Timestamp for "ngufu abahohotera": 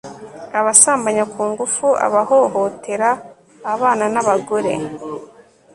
1.49-3.09